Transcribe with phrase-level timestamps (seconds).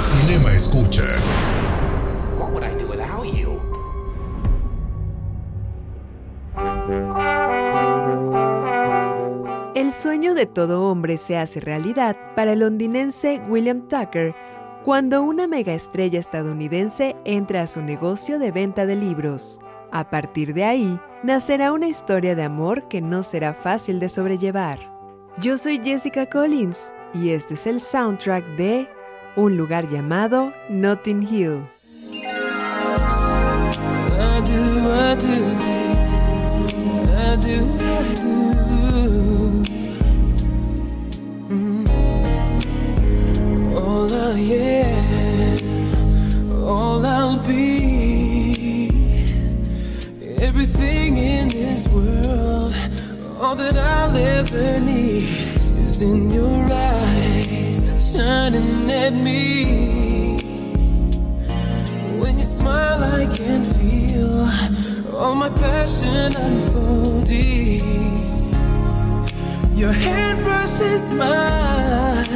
[0.00, 1.04] Cinema Escucha.
[2.38, 3.60] What would I do without you?
[9.74, 14.34] El sueño de todo hombre se hace realidad para el londinense William Tucker
[14.84, 19.60] cuando una megaestrella estadounidense entra a su negocio de venta de libros.
[19.92, 24.78] A partir de ahí, nacerá una historia de amor que no será fácil de sobrellevar.
[25.36, 28.88] Yo soy Jessica Collins y este es el soundtrack de
[29.36, 31.62] Un lugar llamado Notting Hill.
[34.18, 35.56] I do, I do,
[37.16, 39.62] I do, I do.
[41.48, 41.86] Mm.
[43.76, 45.58] All I am,
[46.64, 48.88] all I'll be,
[50.40, 52.74] everything in this world,
[53.40, 55.59] all that I'll ever need
[55.90, 57.78] is in your eyes,
[58.12, 60.36] shining at me.
[62.20, 64.36] When you smile, I can feel
[65.18, 67.80] all my passion unfolding.
[69.80, 72.28] Your hand brushes mine,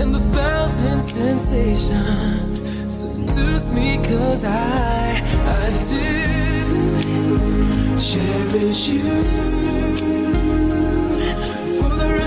[0.00, 2.56] and the thousand sensations
[3.00, 5.22] seduce me, cause I,
[5.56, 6.06] I do
[8.08, 9.77] cherish you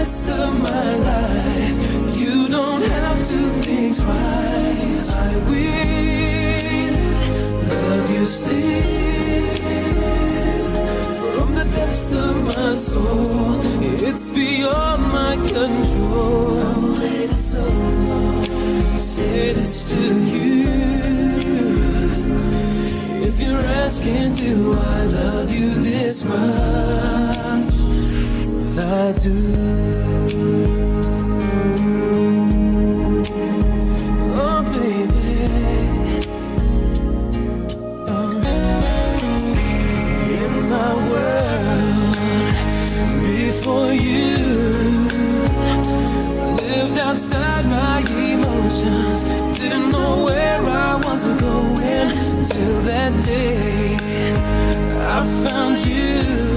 [0.02, 1.78] rest of my life.
[2.18, 5.08] You don't have to think twice.
[5.28, 6.94] I will
[7.72, 8.82] love you still
[11.34, 13.60] from the depths of my soul.
[14.10, 16.60] It's beyond my control.
[16.66, 20.02] I waited so long to say this to
[20.34, 20.64] you.
[23.28, 27.41] If you're asking, do I love you this much?
[28.84, 29.32] I do.
[34.34, 35.38] Oh, baby.
[38.08, 38.32] Oh.
[40.42, 42.16] In my world,
[43.24, 44.36] before you
[46.58, 49.24] lived outside my emotions.
[49.60, 52.10] Didn't know where I was going
[52.48, 53.96] till that day
[54.98, 56.51] I found you.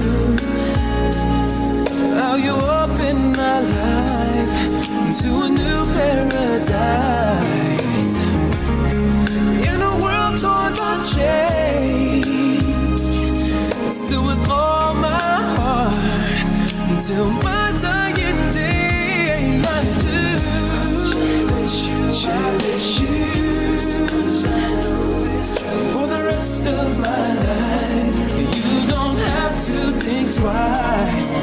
[5.20, 6.96] To a new paradise.
[9.70, 12.26] In a world torn by change,
[13.88, 15.96] still with all my heart
[16.90, 19.62] until my dying day.
[19.64, 20.20] I do
[22.10, 23.24] cherish you
[25.92, 28.16] for the rest of my life.
[28.56, 31.30] You don't have to think twice.
[31.30, 31.34] I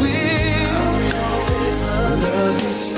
[0.00, 0.28] will
[2.38, 2.97] love you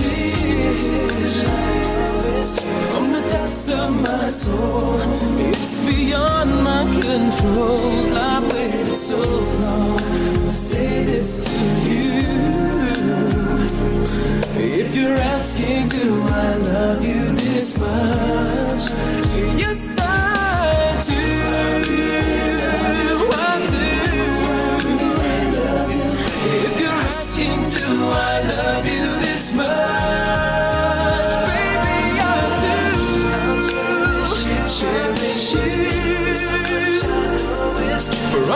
[2.92, 4.98] from the depths of my soul.
[5.38, 8.14] It's beyond my control.
[8.14, 9.20] I've waited so
[9.64, 12.10] long to say this to you.
[14.62, 18.90] If you're asking, do I love you this much?
[19.58, 20.39] Yes, I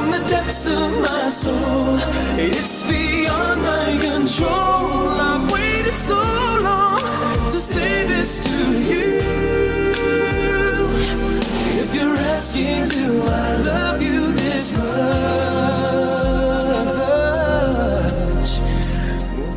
[0.04, 1.98] from the depths of my soul.
[2.36, 5.08] It's beyond my control.
[5.30, 6.20] I've waited so
[6.60, 6.98] long
[7.46, 8.56] to say this to
[8.90, 9.18] you.
[11.82, 14.92] If you're asking, do I love you this much?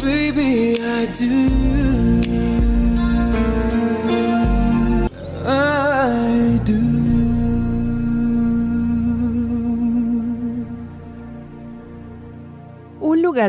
[0.03, 1.76] Baby, I do.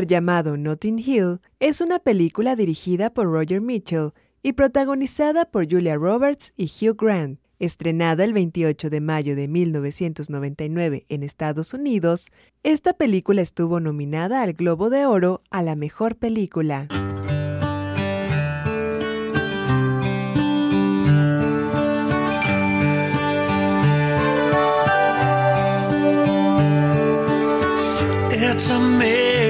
[0.05, 4.11] llamado Notting Hill es una película dirigida por Roger Mitchell
[4.41, 7.39] y protagonizada por Julia Roberts y Hugh Grant.
[7.59, 12.31] Estrenada el 28 de mayo de 1999 en Estados Unidos,
[12.63, 16.87] esta película estuvo nominada al Globo de Oro a la Mejor Película.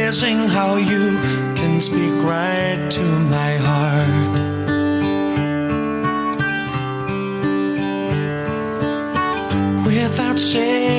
[0.10, 1.16] amazing how you
[1.56, 4.34] can speak right to my heart.
[9.86, 10.99] Without saying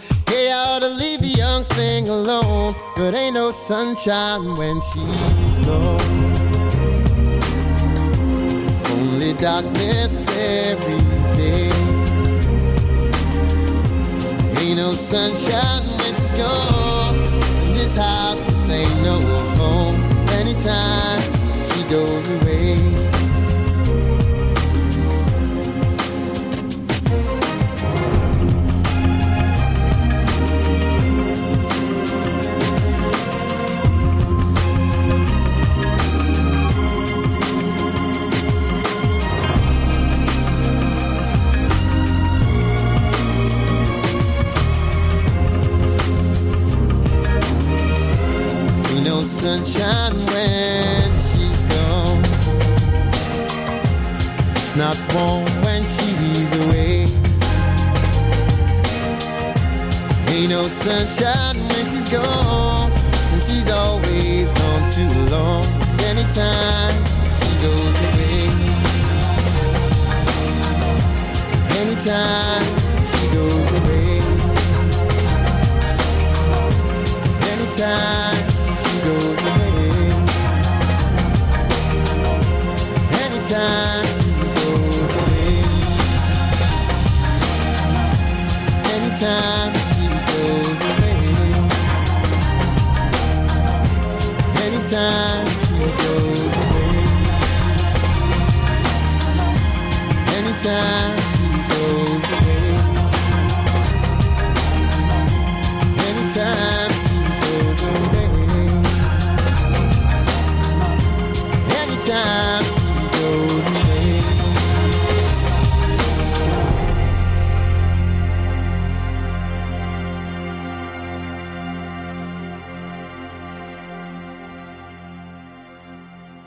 [0.81, 6.01] to leave the young thing alone, but ain't no sunshine when she's gone.
[8.89, 10.97] Only darkness every
[11.37, 11.69] day.
[14.59, 17.00] Ain't no sunshine when she's gone.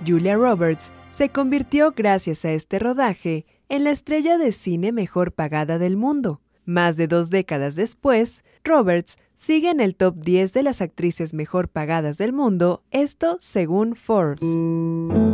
[0.04, 5.78] Julia Roberts se convirtió gracias a este rodaje en la estrella de cine mejor pagada
[5.78, 6.40] del mundo.
[6.64, 11.68] Más de dos décadas después, Roberts sigue en el top 10 de las actrices mejor
[11.68, 15.33] pagadas del mundo, esto según Forbes.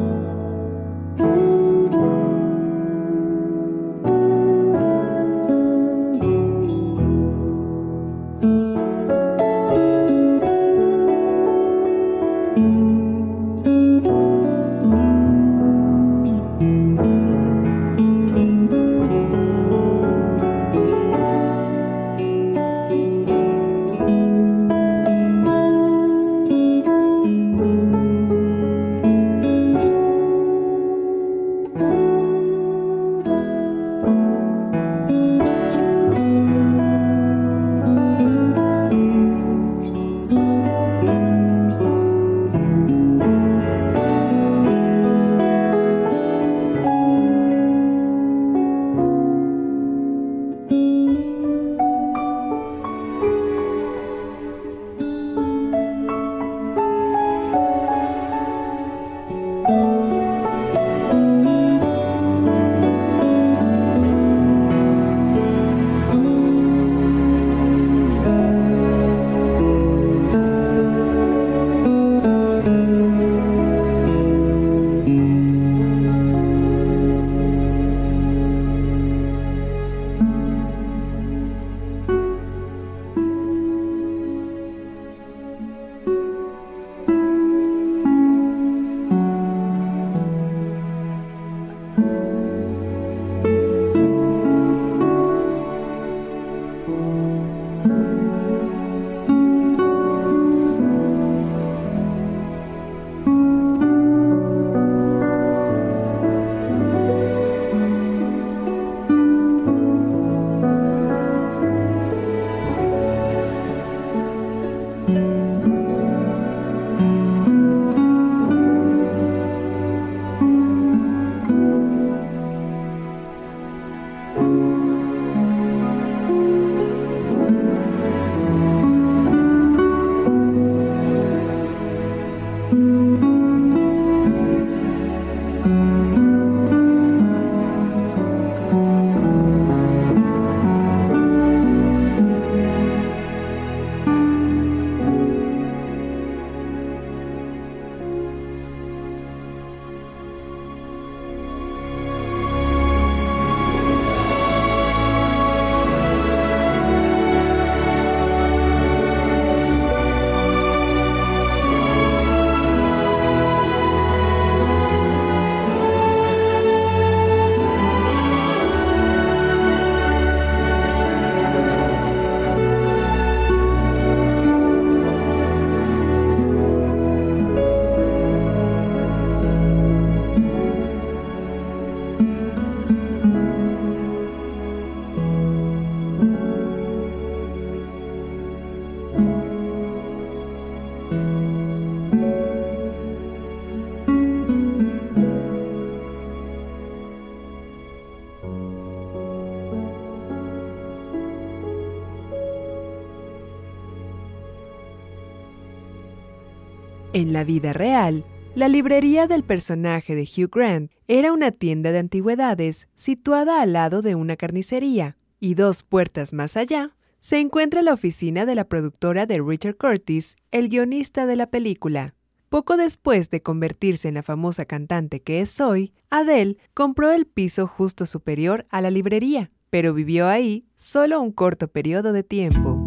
[207.31, 208.25] La vida real,
[208.57, 214.03] la librería del personaje de Hugh Grant era una tienda de antigüedades situada al lado
[214.03, 219.27] de una carnicería, y dos puertas más allá se encuentra la oficina de la productora
[219.27, 222.17] de Richard Curtis, el guionista de la película.
[222.49, 227.69] Poco después de convertirse en la famosa cantante que es hoy, Adele compró el piso
[227.69, 232.80] justo superior a la librería, pero vivió ahí solo un corto periodo de tiempo.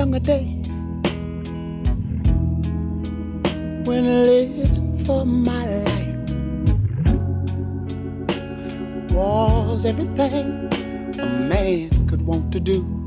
[0.00, 0.66] Younger days
[3.84, 6.16] when living for my life
[9.12, 10.46] was everything
[11.20, 12.99] a man could want to do.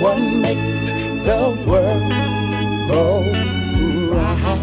[0.00, 0.88] What makes
[1.26, 2.10] the world
[2.90, 3.20] go
[4.14, 4.60] round?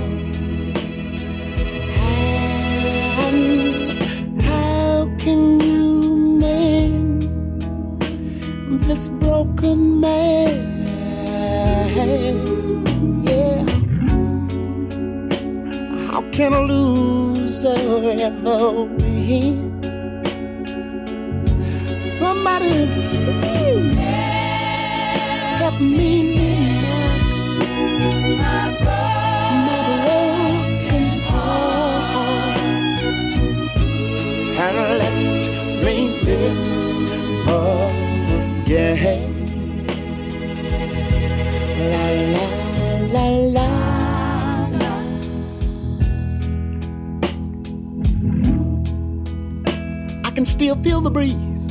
[3.22, 7.22] And how can you mend
[8.82, 10.50] this broken man?
[13.24, 13.64] Yeah.
[16.12, 17.78] How can a loser
[18.20, 19.78] ever win?
[22.18, 24.27] Somebody please
[50.58, 51.68] still feel the breeze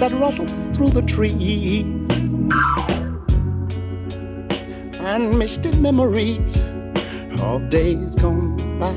[0.00, 2.08] that rustles through the trees
[5.00, 6.56] and misty memories
[7.42, 8.94] of days gone by.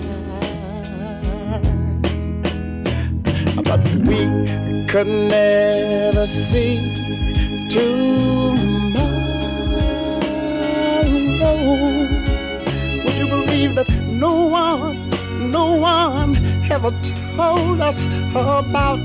[3.63, 6.79] But we could never see
[7.69, 9.03] tomorrow.
[13.03, 15.09] Would you believe that no one,
[15.51, 16.33] no one
[16.71, 16.91] ever
[17.35, 18.99] told us about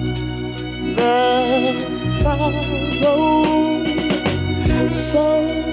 [0.95, 1.88] the
[2.23, 2.89] sorrow?
[4.91, 5.68] So,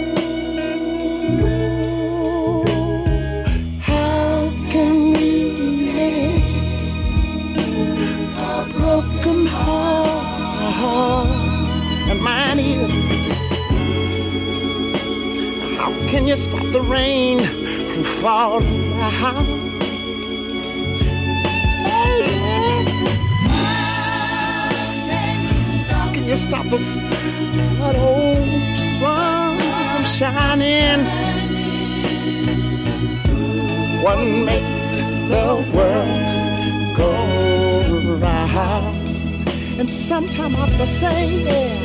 [40.05, 41.84] sometime I'm the same, yeah.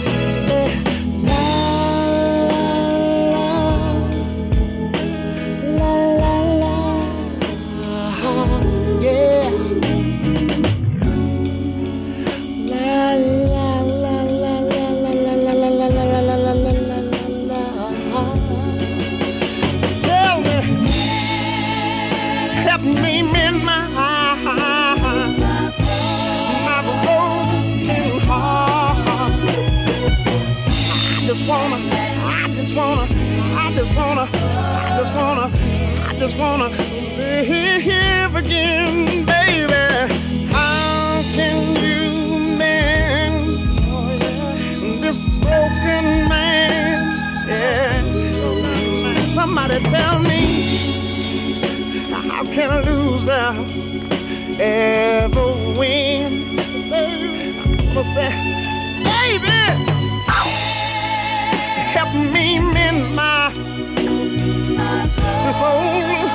[52.41, 53.53] How can a loser
[54.59, 56.57] ever win?
[56.89, 58.31] Baby, I'm gonna say,
[59.05, 59.61] baby,
[61.93, 63.53] help me mend my
[65.45, 66.31] this old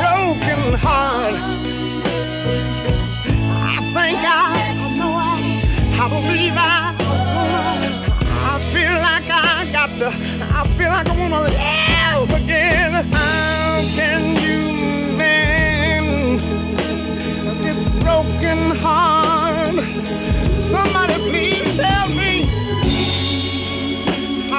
[0.00, 1.34] broken heart.
[3.52, 5.36] I think I, I know I,
[6.00, 6.96] I believe I,
[8.48, 12.92] I feel like I got to, I feel like I wanna live again.
[13.12, 14.89] How can you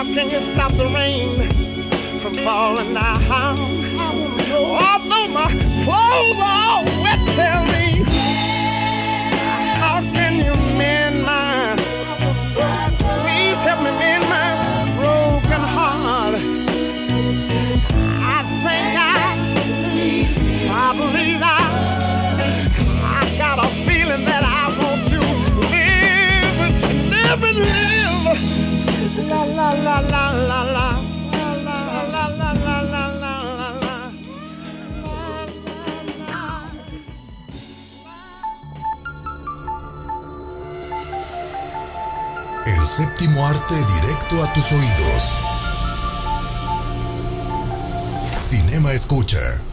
[0.02, 1.48] How can you stop the rain
[2.22, 3.60] from falling down?
[4.50, 5.52] Although my
[5.86, 7.71] clothes are wet,
[42.66, 45.36] El séptimo arte directo a tus oídos.
[48.36, 49.71] Cinema Escucha.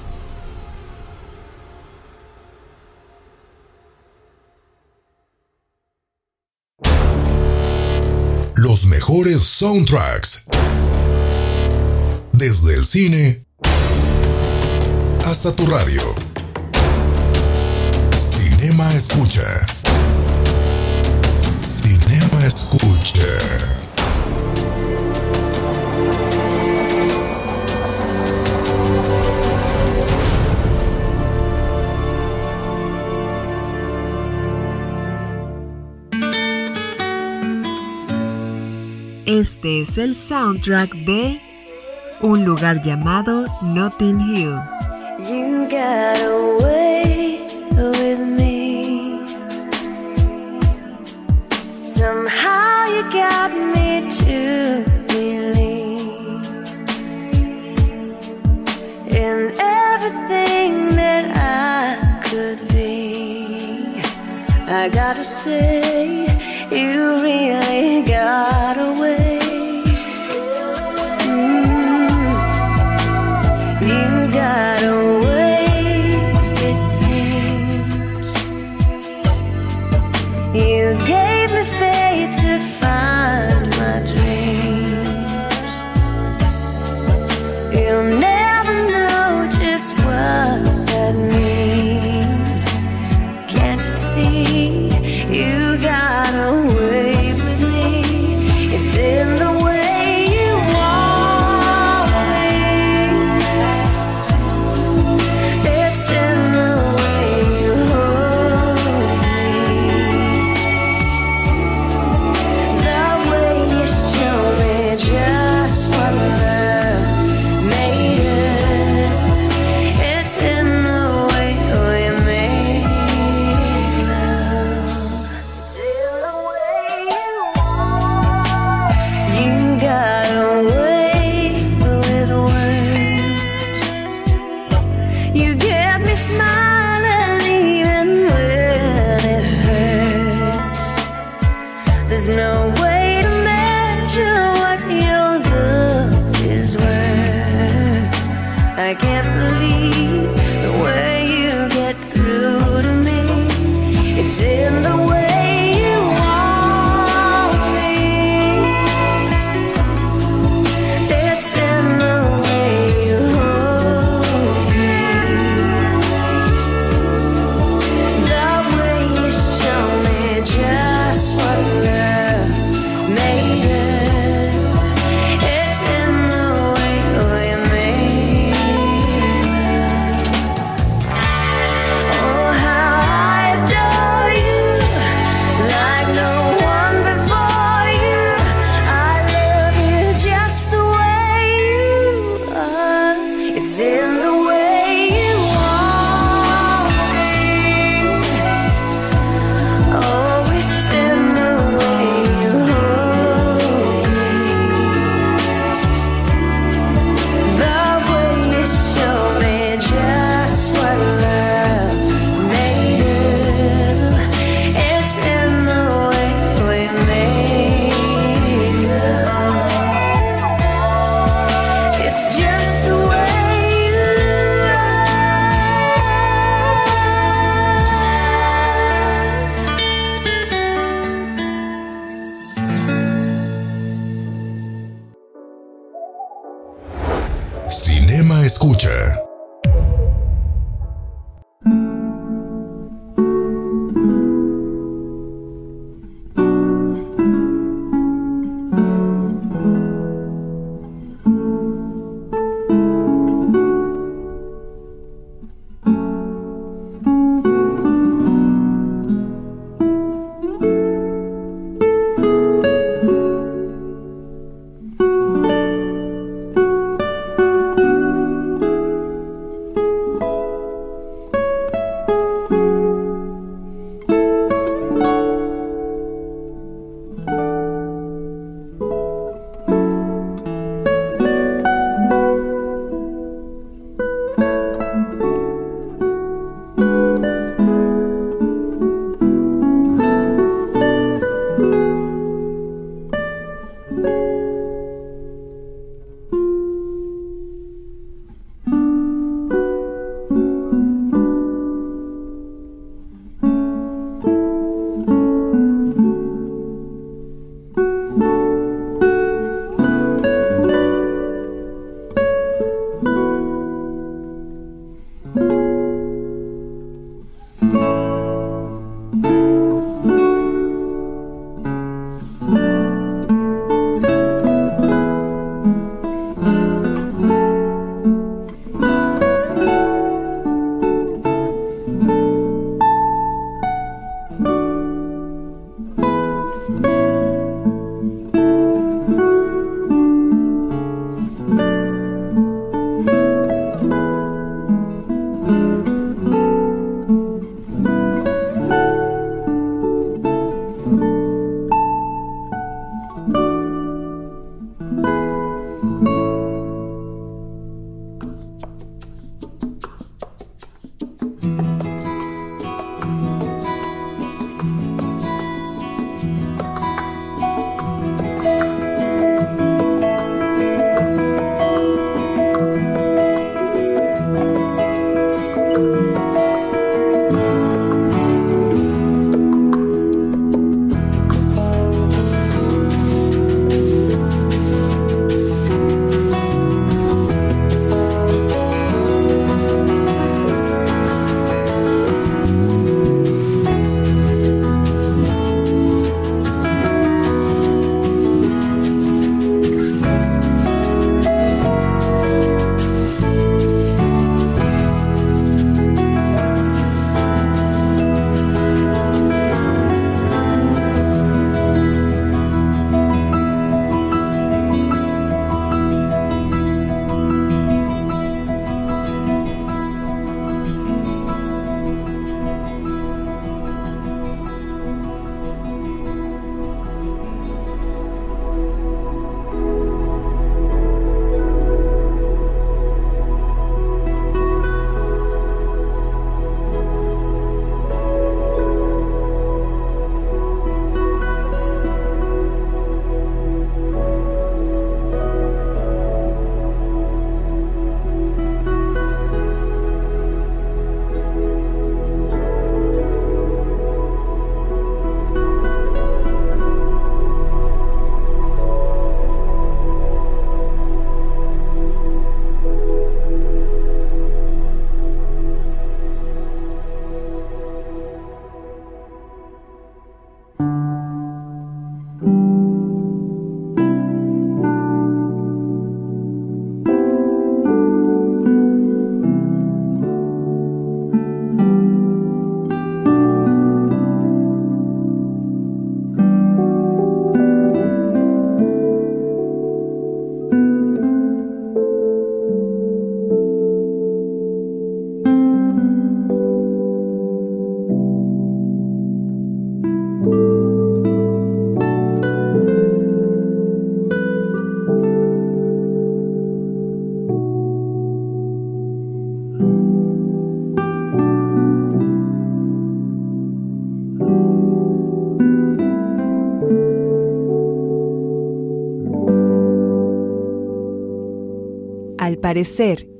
[8.68, 10.44] Los mejores soundtracks.
[12.32, 13.46] Desde el cine
[15.24, 16.02] hasta tu radio.
[18.14, 19.66] Cinema Escucha.
[21.62, 23.77] Cinema Escucha.
[39.28, 41.38] Este es el soundtrack de
[42.22, 44.58] Un lugar llamado Notting Hill.
[45.18, 47.42] You got away
[47.76, 49.20] with me.
[51.82, 56.42] Somehow you got me to believe
[59.10, 64.00] in everything that I could be.
[64.66, 66.24] I gotta say,
[66.70, 67.67] you really
[68.02, 69.27] got away.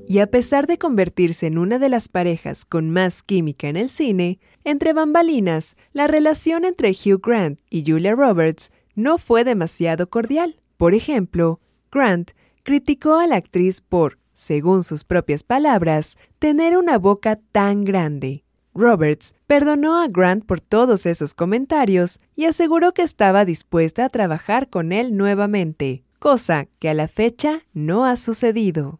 [0.07, 3.89] Y a pesar de convertirse en una de las parejas con más química en el
[3.89, 10.59] cine, entre bambalinas, la relación entre Hugh Grant y Julia Roberts no fue demasiado cordial.
[10.77, 11.59] Por ejemplo,
[11.91, 12.31] Grant
[12.63, 18.45] criticó a la actriz por según sus propias palabras, tener una boca tan grande.
[18.73, 24.69] Roberts perdonó a Grant por todos esos comentarios y aseguró que estaba dispuesta a trabajar
[24.69, 28.99] con él nuevamente, cosa que a la fecha no ha sucedido.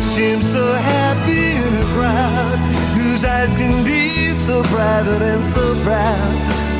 [0.00, 2.58] Seems so happy in a crowd,
[2.96, 6.34] whose eyes can be so private and so proud.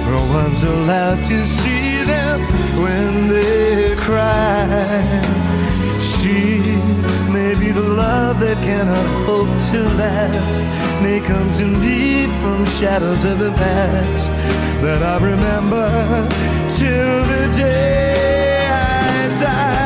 [0.06, 2.40] No one's allowed to see them
[2.80, 4.66] when they cry.
[6.00, 6.60] She
[7.32, 10.64] may be the love that cannot hope to last,
[11.02, 14.30] may come to me from shadows of the past
[14.82, 15.88] that I remember
[16.70, 19.85] till the day I die.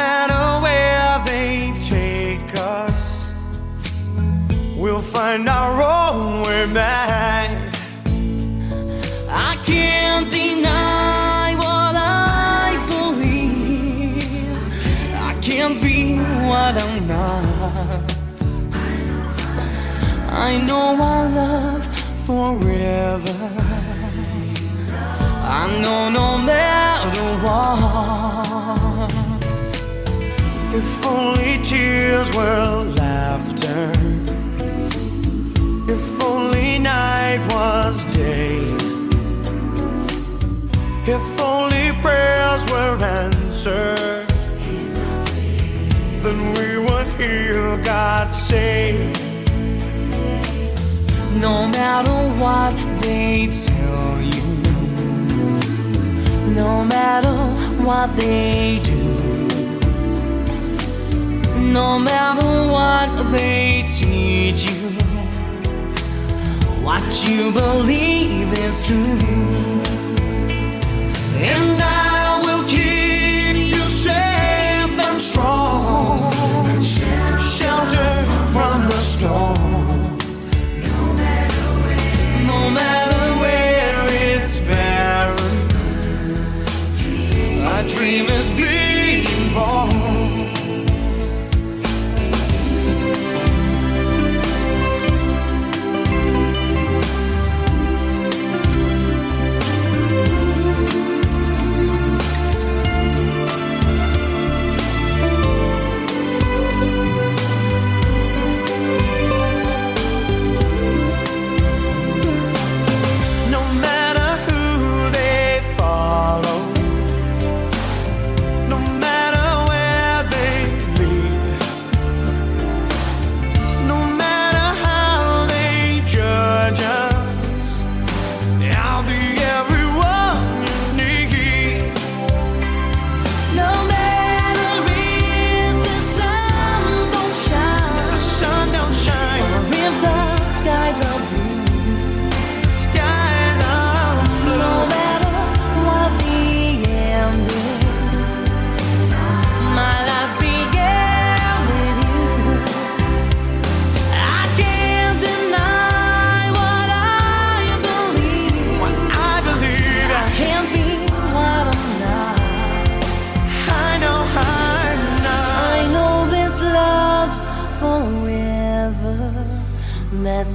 [0.00, 2.98] matter where they take us,
[4.80, 7.50] we'll find our own way back.
[9.28, 14.60] I can't deny what I believe.
[15.30, 16.00] I can't be
[16.50, 18.04] what I'm not.
[20.48, 20.86] I know
[21.16, 21.84] I love
[22.28, 23.38] forever.
[25.62, 29.29] I know no matter what.
[30.72, 33.90] If only tears were laughter.
[35.92, 38.60] If only night was day.
[41.06, 44.28] If only prayers were answered.
[46.22, 49.12] Then we would hear God say.
[51.40, 54.44] No matter what they tell you,
[56.54, 57.36] no matter
[57.82, 59.09] what they do.
[61.72, 64.88] No matter what they teach you,
[66.82, 69.18] what you believe is true.
[71.38, 76.32] And I will keep you safe and strong,
[76.82, 78.12] shelter
[78.52, 80.18] from the storm.
[82.48, 82.99] No matter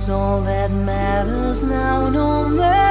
[0.09, 2.84] all that matters now, no matter.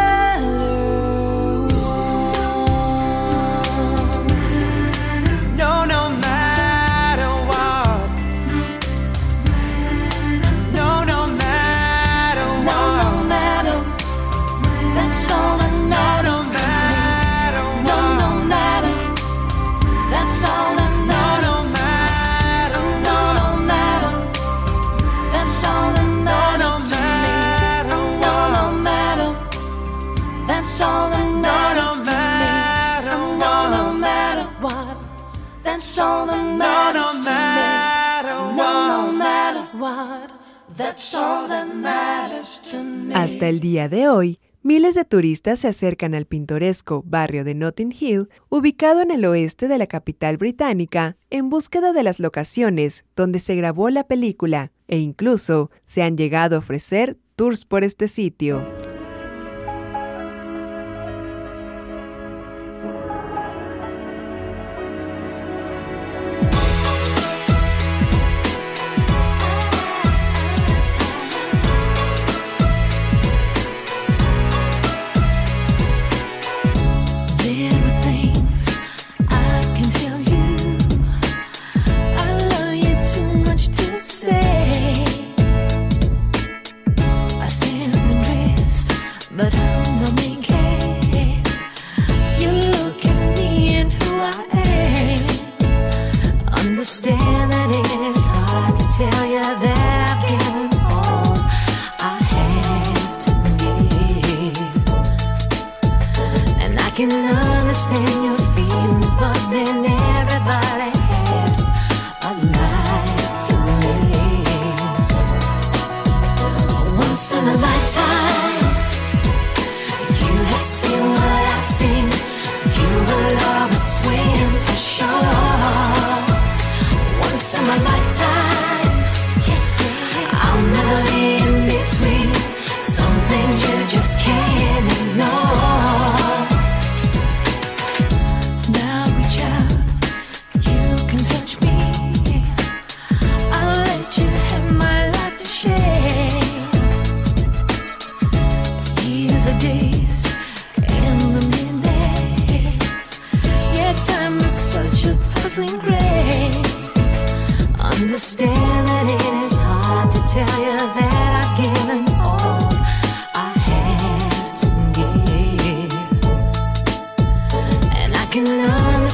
[43.15, 47.95] Hasta el día de hoy, miles de turistas se acercan al pintoresco barrio de Notting
[47.97, 53.39] Hill, ubicado en el oeste de la capital británica, en búsqueda de las locaciones donde
[53.39, 58.74] se grabó la película, e incluso se han llegado a ofrecer tours por este sitio.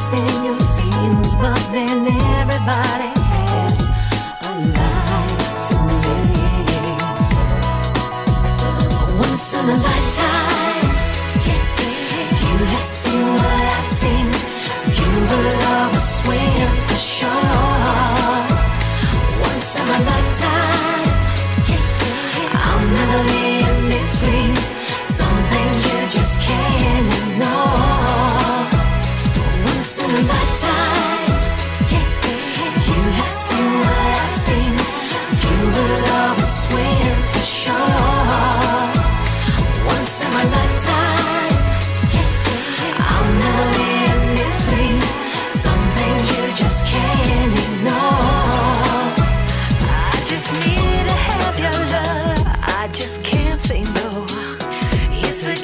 [0.00, 2.99] understand your feelings, but then everybody.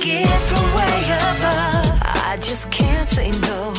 [0.01, 1.99] gift from way above.
[2.03, 3.73] I just can't say no.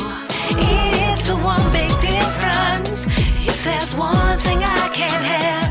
[0.50, 3.06] It's the one big difference.
[3.46, 5.67] If there's one thing I can't have.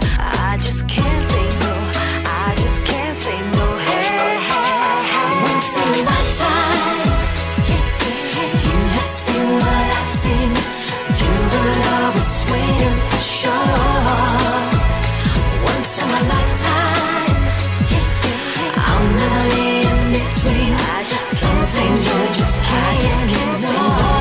[21.67, 24.16] Los Angeles, I just can't, I